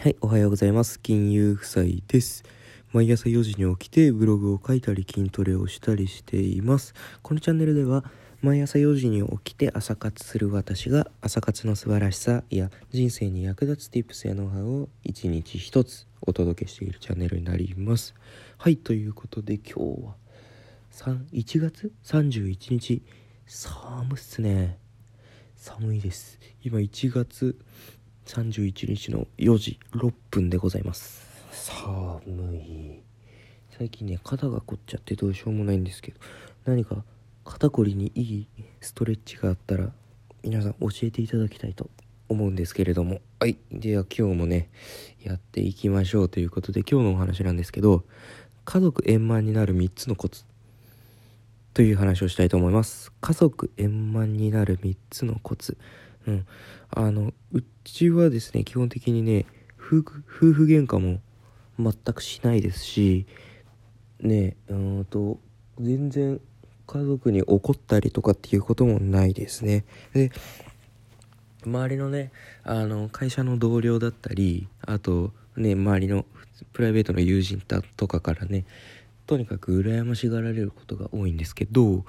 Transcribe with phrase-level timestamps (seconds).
[0.00, 0.98] はい、おはようございます。
[0.98, 2.42] 金融夫妻です。
[2.90, 6.94] 毎朝4時に起きてブログを書いたり筋トレをしたりしています。
[7.20, 8.02] このチャンネルでは
[8.40, 18.14] 毎朝4時に起きて朝活する私が朝活の素晴らしさや人生に役立つ tips やノウハウを一日一つお届けしているチャンネルになります。
[18.56, 20.14] はい、ということで今日は
[20.92, 23.02] 3 1月？31日
[23.44, 24.78] 寒っすね。
[25.56, 26.38] 寒いです。
[26.64, 27.58] 今1月
[28.30, 31.26] 31日の4時6分でございます。
[31.50, 32.20] 寒
[32.54, 33.00] い。
[33.76, 36.20] 最近ね肩が凝っちゃってどうしようもないんですけど
[36.64, 37.02] 何か
[37.44, 38.46] 肩こりにいい
[38.80, 39.90] ストレッチがあったら
[40.44, 41.90] 皆さん教えていただきたいと
[42.28, 43.20] 思うんですけれども。
[43.40, 43.56] はい。
[43.72, 44.70] では今日もね
[45.24, 48.04] やっていきましょうということで今日のお話なんですけど
[48.64, 50.44] 家族円満になる3つのコツ
[51.74, 53.10] という話をしたいと思います。
[53.20, 55.76] 家族円満になる3つのコツ。
[56.26, 56.46] うん、
[56.90, 61.20] あのうちはですね基本的にね夫婦夫婦喧嘩も
[61.78, 63.26] 全くしないですし
[64.20, 65.38] ねうんと
[65.78, 66.40] 全然
[66.86, 69.84] 家族に怒ったりとかっていうこともないですね。
[70.12, 70.32] で
[71.64, 72.32] 周りのね
[72.64, 76.24] あの会社の同僚だったりあとね周りの
[76.72, 78.64] プライベートの友人だとかからね
[79.26, 82.04] とにかく羨ましがられることが多いんですけど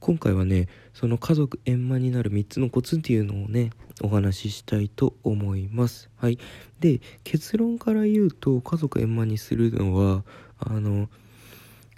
[0.00, 3.70] 今回はねその家族円満になる3つのコツっていうのをね
[4.02, 6.08] お話ししたいと思います。
[6.16, 6.38] はい。
[6.80, 10.24] で結論から言うと家族円満にするのは
[10.58, 11.08] あの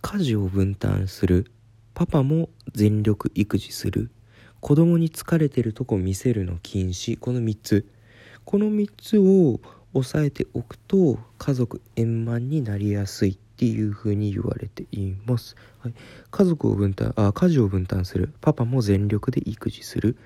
[0.00, 1.50] 家事を分担する
[1.94, 4.10] パパも全力育児する
[4.60, 7.86] 子供に疲れてるとこ見せるの禁止この3つ。
[8.44, 9.60] この3つを
[9.92, 13.38] 押さえておくと家族円満になりやすい。
[13.58, 15.94] っていう風に言われています、はい、
[16.30, 18.32] 家族を分担あ家事を分担する。
[18.40, 20.16] パパも全力で育児する。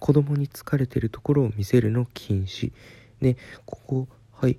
[0.00, 2.72] 子供に疲れてるところを見せるの禁止。
[3.20, 4.58] ねここはい。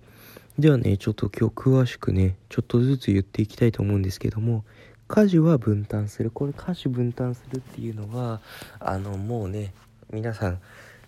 [0.57, 4.63] ではねちょっと今日詳しくねちょっとずつ言っていきたいと思うんですけども
[5.09, 6.31] 家事は分担する。
[6.31, 8.39] これ家事分担するっていうのは
[8.79, 9.73] あのもうね
[10.09, 10.61] 皆さん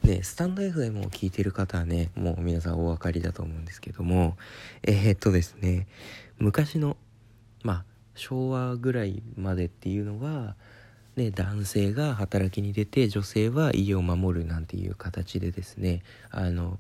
[0.04, 4.38] ね、スタンド FM を聞いてる方はね、もう皆さんお分かりだと思うんですけども、
[4.84, 5.88] えー、っとですね、
[6.40, 6.98] 昔の、
[7.64, 10.56] まあ、昭和ぐらいまでっていうのは、
[11.16, 16.80] ね、男性が働きに出て、女性は家を守るなんていう形でですね、あの、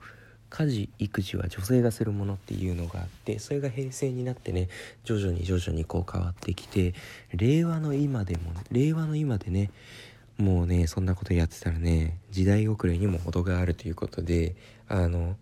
[0.50, 4.69] 家事育児は女性がするものっていうのがあってそれが平成になってね
[5.03, 6.94] 徐々に徐々にこう変わってきて
[7.34, 9.72] 令和の今でも令和の今でね
[10.38, 14.56] もうねそんなことやってたらね時代遅れにも程があるということで
[14.88, 15.35] あの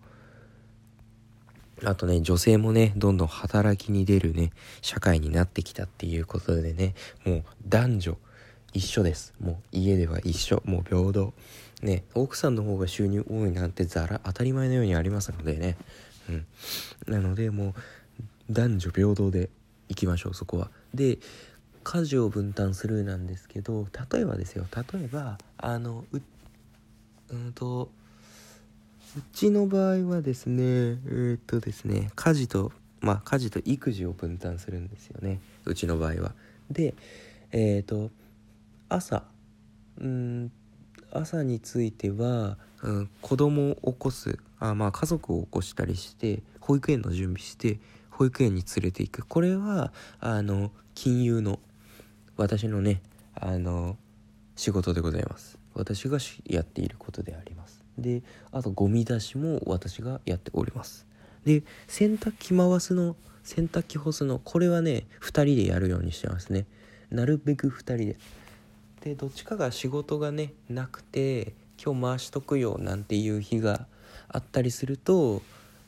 [1.84, 8.18] あとね女性もねどんどん働きに出るね社会になってきたっていうことでねもう男女
[8.74, 9.34] 一緒です。
[9.40, 11.34] もう家では一緒もう平等。
[11.82, 15.78] ね奥さんの方が収入多いなんてざら当たり前のようにありますのでね。
[16.30, 16.46] うん。
[17.08, 17.74] なのでもう
[18.52, 19.50] 男女平等で
[19.88, 20.70] いきましょうそこは。
[20.94, 21.20] で
[21.84, 24.66] 家事を分担するなんですけど例えばですよ。
[24.76, 26.22] 例えばあのう
[27.30, 27.90] うんと
[29.18, 35.40] うちの場合はですねえー、っとですね家事とまあ家事と育児を分担するんですよね。
[35.66, 36.34] うちの場合は。
[36.70, 36.94] で
[37.52, 38.12] えー、っと
[38.90, 39.24] 朝
[40.00, 40.52] うん
[41.12, 49.26] 朝については、うん、子供を起こすあまあ家族を起こしたりして保育園の準備して保育園に連れていく。
[49.26, 51.60] これはあの金融の
[52.38, 53.02] 私のね
[53.34, 53.98] あの
[54.56, 55.58] 仕事でございます。
[55.74, 57.65] 私がやっていることであります。
[57.98, 61.06] であとゴミ出しも私がやっております。
[61.46, 66.66] で洗濯機回すの洗濯機干すのこれはね2人でやるようにしてますね。
[67.12, 68.18] なるべく2人で。
[69.02, 73.86] でどっちかが仕事がねなくて今日回しとくよなんていう日が
[74.28, 75.44] あったりすると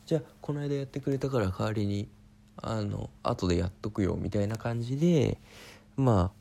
[0.06, 2.08] じゃあこの間やってくれたから代わりに
[2.62, 5.40] あの後でやっとくよみたいな感じで
[5.96, 6.32] ま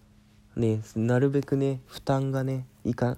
[0.57, 3.17] あねなるべくね負担がねいか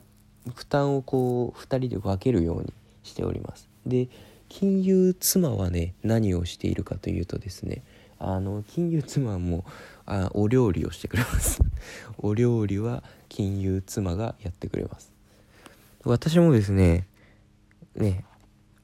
[0.49, 2.73] 負担をこう2人で分けるように
[3.03, 3.69] しております。
[3.87, 4.09] で
[4.49, 7.83] 金融妻はね何をしているかというとですね
[8.19, 9.65] あの金融妻も
[10.07, 11.61] あお料理をしてくれます。
[12.19, 15.13] お料理は金融妻がやってくれます。
[16.05, 17.07] 私もですね
[17.95, 18.25] ね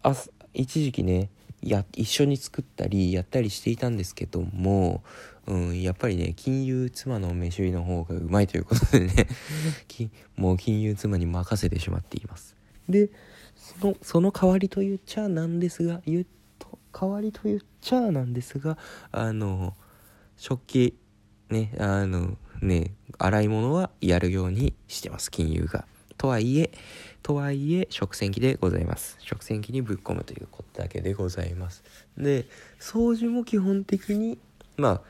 [0.02, 0.14] あ
[0.52, 1.30] 一時期ね
[1.70, 5.02] や一緒に作ったりやったりしていたんですけども、
[5.46, 9.28] うん、やっぱりね金融妻の飯売りの方がうまいということでね
[10.36, 12.56] もう金融妻に任せてしまっています。
[12.88, 13.10] で
[13.56, 16.26] そのその代わりと言っちゃなんですが言う
[16.58, 18.76] と代わりと言っちゃなんですが
[19.10, 19.74] あの
[20.36, 20.98] 食器
[21.48, 25.86] ねあのね洗い物はやるようにしてます金融が
[26.24, 26.70] とはいえ
[27.22, 29.18] とはいえ食洗機でございます。
[29.20, 31.84] 食洗機にぶっ込むということだけでございます。
[32.16, 32.46] で
[32.80, 34.38] 掃除も基本的に
[34.78, 35.00] まあ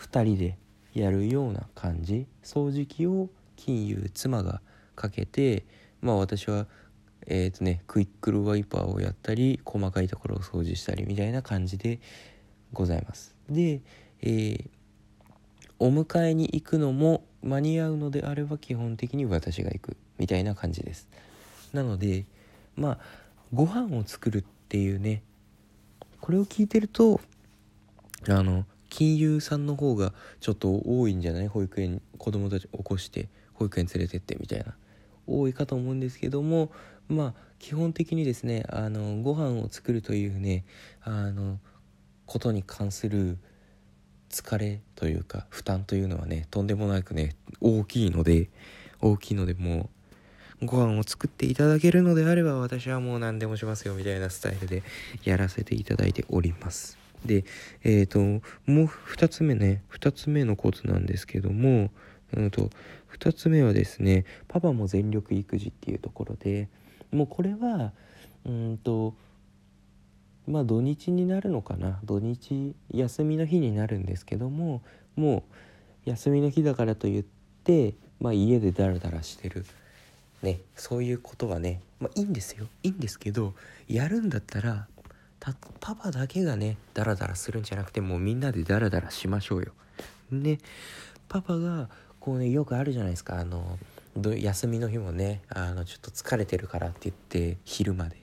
[0.00, 0.58] 2人で
[0.94, 2.26] やるような感じ。
[2.42, 4.60] 掃除機を金融妻が
[4.96, 5.64] かけて
[6.02, 6.66] まあ私は
[7.28, 12.00] えっ、ー、とねクイックルワイパーをやったり細かいところを掃除したりみたいな感じで
[12.72, 13.36] ございます。
[13.48, 13.80] で、
[14.22, 14.68] えー、
[15.78, 21.08] お迎えに行くのも間に合うのであれば基本的に私が行くみたいな感じです。
[21.72, 22.24] なので
[22.76, 22.98] まあ
[23.52, 25.22] ご飯を作るっていうね
[26.20, 27.20] これを聞いてると
[28.28, 31.48] あの金融さんの方がちょっと多いんじゃない？
[31.48, 34.74] 保育園子供たち起こして保育園連れてってみたいな。
[35.26, 36.72] 多いかと思うんですけども
[37.06, 40.64] まあ基本的にですねあのご飯を作るというね
[41.02, 41.58] あの
[42.24, 43.36] ことに関する
[44.30, 48.48] 疲れというか負担というのはねとんでもなくね大きいので
[49.00, 49.88] 大きいのでも
[50.60, 54.82] うご飯を作っていただけるのであれば私はもう何でもしますよみたいなスタイルで
[55.24, 56.98] やらせていただいております。
[57.24, 57.44] で
[57.84, 58.18] えっ、ー、と
[58.70, 61.90] もう2つ目ね2つ目のコツなんですけども
[62.36, 62.70] うんと
[63.18, 66.68] 2つ目はですねパパも全力育児っていうところで
[67.12, 67.92] もうこれは
[68.44, 69.14] うんと
[70.48, 72.00] まあ土日になるのかな。
[72.04, 74.82] 土日休みの日になるんですけども
[75.14, 75.44] も
[76.06, 77.24] う休みの日だからといっ
[77.64, 79.66] て、まあ、家でダラダラしてる、
[80.42, 82.66] ね、そういうことはね、まあ、いいんですよ。
[82.82, 83.54] いいんですけど
[83.88, 84.86] やるんだったら
[85.80, 89.72] パパだけがねダラダラするんじゃなくてもうみんなでダラダラしましょうよ。
[90.32, 90.58] で
[91.28, 91.88] パパが
[92.20, 93.38] こうねよくあるじゃないですか。
[93.38, 93.78] あの
[94.16, 98.16] 休みの日もねあのちょっと疲れてるからって言って昼まで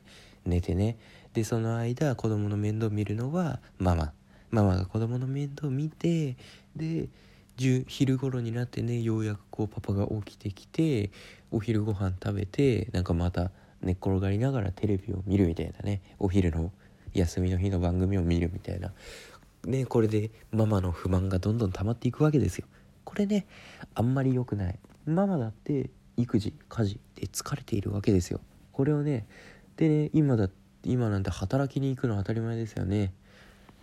[0.46, 0.98] 寝てね。
[1.36, 4.14] でその間子供の面倒見るのはママ。
[4.52, 6.38] ママが子供の面倒見て
[6.78, 7.10] で
[7.58, 11.12] 昼頃になってねようやくこうパパが起きてきて
[11.52, 13.52] お昼ご飯食べてなんかまた
[13.82, 16.72] 寝っ転がりながらテレビを見るみたいなねお昼の
[17.14, 18.94] 休みの日の番組を見るみたいな。
[19.66, 22.68] ねこれでママの不満がどんどん溜まっていくわけですよ。
[23.04, 23.46] これね
[23.94, 24.80] あんまり良くない。
[25.06, 28.40] ママだって育児家事で疲れているわけですよ。
[28.72, 29.28] これをね
[29.76, 33.12] でね今だって今なんて働きに行くの当たり前ですよね。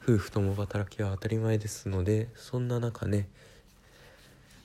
[0.04, 3.28] 夫婦共働きは当たり前ですのでそんな中ね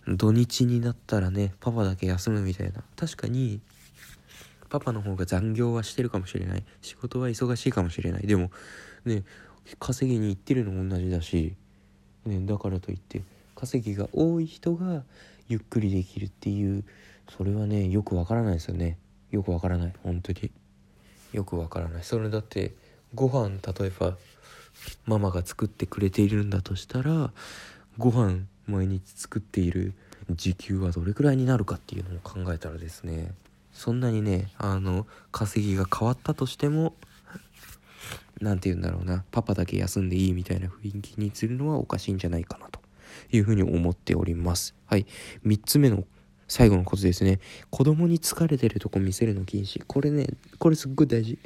[0.07, 2.83] 土日になったらねパパだけ休むみたいな。
[2.95, 3.59] 確かに
[4.69, 6.63] パパの方が残業はしてるかもしれない。
[6.81, 8.27] 仕事は忙しいかもしれない。
[8.27, 8.51] でも
[9.05, 9.23] ね
[9.79, 11.55] 稼ぎに行ってるのも同じだし、
[12.25, 13.21] ね、だからといって
[13.55, 15.03] 稼ぎが多い人が
[15.49, 16.83] ゆっくりできるっていう
[17.35, 18.97] それはねよくわからないですよね。
[19.31, 19.93] よくわからない。
[20.03, 20.51] 本当に。
[21.37, 22.03] よくわからない。
[22.03, 22.73] それだって
[23.13, 24.17] ご飯例えば
[25.05, 27.31] ママが作ってくれているんだとしたら
[27.99, 29.93] ご飯毎日作っている
[30.31, 33.33] 時給はどれくらいになるかっていうのを考えたらですね。
[33.71, 36.95] そんなにねあの稼ぎが変わったとしても
[38.41, 42.79] 何て言うんだろうなパパだけ休んでいいみたいな雰囲気にするのはおかしいんじゃないかなと
[43.31, 44.73] いうふうに思っております。
[44.87, 45.05] はい。
[45.45, 46.03] 3つ目の
[46.47, 47.39] 最後のことですね。
[47.69, 49.83] 子供に疲れてるとこ見せるの禁止。
[49.85, 50.27] これね、
[50.59, 51.39] これすっごい大事。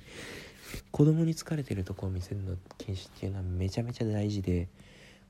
[0.92, 4.68] 子供に疲れてるとこを見せるの禁止っていうのはめちゃめちゃ大事で、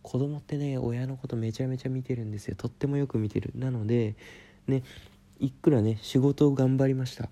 [0.01, 2.55] 子供ってね、親のことめちゃめちゃ見てるんですよ。
[2.55, 3.51] とってもよく見てる。
[3.55, 4.15] なので、
[4.67, 4.83] ね、
[5.39, 7.29] いくらね、仕事を頑張りました。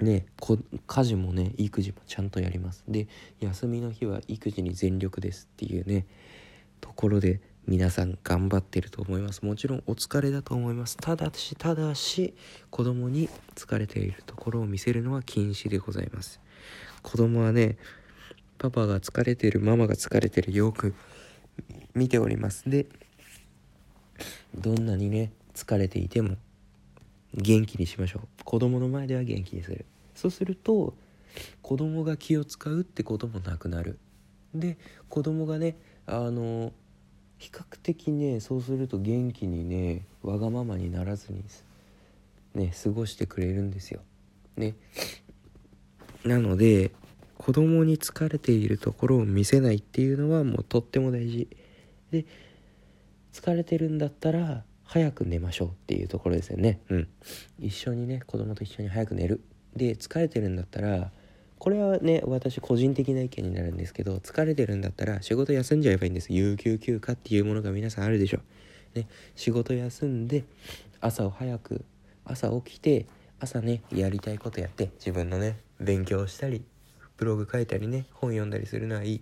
[0.00, 0.26] ね、
[0.86, 2.84] 家事もね、育児もちゃんとやります。
[2.88, 3.08] で、
[3.40, 6.06] 休みの日は育児に全力ですっていうね、
[6.80, 9.44] ところで、皆さん頑張ってると思います。
[9.44, 10.96] もちろんお疲れだと思います。
[10.96, 12.34] ただしただし
[12.70, 16.40] 子供に疲れているところを見せるのは禁止でございます。
[17.02, 17.78] 子供はね
[18.58, 20.94] パパが疲れてるママが疲れてるよく
[21.94, 22.68] 見ております。
[22.68, 22.86] で
[24.54, 26.36] どんなにね疲れていても
[27.34, 28.44] 元気にしましょう。
[28.44, 29.86] 子供の前では元気にする。
[30.14, 30.94] そうすると
[31.62, 34.00] 子供が気を使うってこともなくなる。
[34.52, 34.78] で
[35.08, 35.76] 子供がね
[36.06, 36.72] あの
[37.42, 41.42] 比較的ねそうすると元気にねわがままにならずに
[42.54, 44.00] ね過ごしてくれるんですよ。
[44.56, 44.76] ね。
[46.24, 46.92] なので
[47.38, 51.48] 子供に疲れているところを見せないっていうのはもうとっても大事。
[52.12, 52.26] で
[53.32, 56.78] 疲れてるんだったら早く寝ましょうっていうところですよね。
[56.90, 57.08] うん。
[57.58, 59.42] 一緒にね子供と一緒に早く寝る。
[59.74, 61.10] で疲れてるんだったら
[61.62, 66.32] これはね私個人的な意見になるんですけど疲れてるんだったら仕事休んじゃえばいいんです。
[66.32, 68.40] 有給休暇っていうものが皆さんあるでしょ。
[68.96, 69.06] ね。
[69.36, 70.42] 仕事休んで
[71.00, 71.84] 朝を早く
[72.24, 73.06] 朝起きて
[73.38, 76.64] 朝ねやりたいことやって自分のね勉強したり
[77.16, 79.20] ブログ書いたりね本読んだりするのはいい。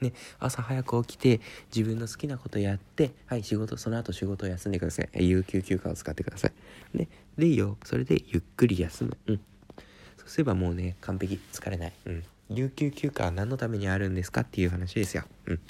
[0.00, 1.40] ね、朝早く起きて
[1.74, 5.08] 自分の好きなことやってはい仕事その後仕事を休んでください。
[5.28, 6.52] 有給休暇を使ってください。
[6.96, 7.08] ね。
[7.36, 7.76] でいいよ。
[7.82, 9.16] それでゆっくり休む。
[9.26, 9.40] うん。
[10.28, 11.40] そうすればもうね完璧。
[11.52, 11.92] 疲れない。
[12.04, 12.24] うん。
[12.50, 15.24] 有給休暇は何のためにあるんですかっていう話ですよ。
[15.46, 15.60] うん。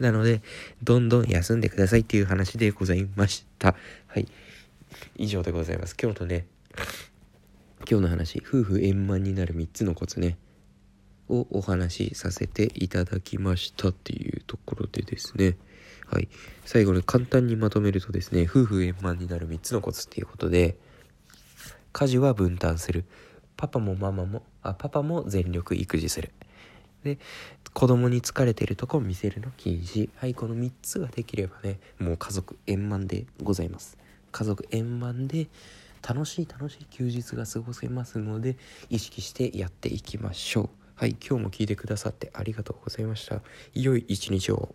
[0.00, 0.40] なので
[0.82, 3.74] どんどん休んでくださいっていう話でございました。
[4.06, 4.26] はい。
[5.16, 5.94] 以上でございます。
[6.00, 6.46] 今日のね
[7.90, 10.38] 今日の話夫婦円満になる3つのコツね。
[11.28, 15.58] をお話しさせていただきましたっていうところでですね。
[16.06, 16.28] はい。
[16.64, 20.78] 最後に簡単にまとめるとですね夫婦円満になる3つのコツっていうことで
[21.92, 23.04] 家事は分担する。
[23.58, 26.30] パパもママもあパパも全力育児する。
[27.02, 27.18] で
[27.74, 30.08] 子供に疲れてるとこを見せるの禁止。
[30.16, 33.98] はいこの3つができればねもう家族円満でございます。
[34.30, 35.48] 家族円満で
[36.08, 38.56] 楽しい楽しい休日が過ごせますので
[38.90, 40.68] 意識してやっていきましょう。
[40.94, 43.42] はい今日も聞いてくださってありがとうございました。
[43.74, 44.72] 良い一日を。